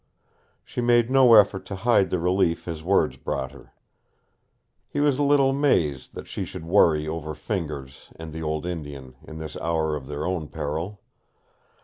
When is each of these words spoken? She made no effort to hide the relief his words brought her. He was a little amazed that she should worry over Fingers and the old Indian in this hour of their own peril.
She 0.65 0.81
made 0.81 1.11
no 1.11 1.35
effort 1.35 1.63
to 1.67 1.75
hide 1.75 2.09
the 2.09 2.17
relief 2.17 2.65
his 2.65 2.83
words 2.83 3.17
brought 3.17 3.51
her. 3.51 3.71
He 4.89 4.99
was 4.99 5.19
a 5.19 5.21
little 5.21 5.51
amazed 5.51 6.15
that 6.15 6.25
she 6.27 6.43
should 6.43 6.65
worry 6.65 7.07
over 7.07 7.35
Fingers 7.35 8.09
and 8.15 8.33
the 8.33 8.41
old 8.41 8.65
Indian 8.65 9.13
in 9.23 9.37
this 9.37 9.55
hour 9.57 9.95
of 9.95 10.07
their 10.07 10.25
own 10.25 10.47
peril. 10.47 11.01